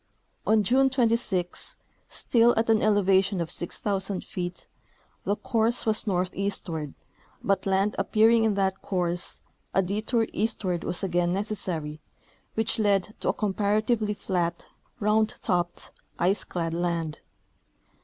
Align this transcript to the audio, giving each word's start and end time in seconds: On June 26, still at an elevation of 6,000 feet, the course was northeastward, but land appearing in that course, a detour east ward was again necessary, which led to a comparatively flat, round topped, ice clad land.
On 0.47 0.63
June 0.63 0.89
26, 0.89 1.75
still 2.07 2.55
at 2.57 2.71
an 2.71 2.81
elevation 2.81 3.39
of 3.39 3.51
6,000 3.51 4.23
feet, 4.25 4.67
the 5.25 5.35
course 5.35 5.85
was 5.85 6.07
northeastward, 6.07 6.95
but 7.43 7.67
land 7.67 7.93
appearing 7.99 8.43
in 8.43 8.55
that 8.55 8.81
course, 8.81 9.43
a 9.75 9.83
detour 9.83 10.25
east 10.33 10.65
ward 10.65 10.83
was 10.83 11.03
again 11.03 11.31
necessary, 11.33 12.01
which 12.55 12.79
led 12.79 13.13
to 13.19 13.29
a 13.29 13.33
comparatively 13.33 14.15
flat, 14.15 14.65
round 14.99 15.35
topped, 15.39 15.91
ice 16.17 16.43
clad 16.45 16.73
land. 16.73 17.19